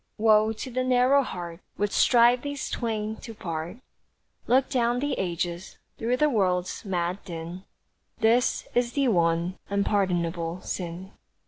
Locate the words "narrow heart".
0.83-1.59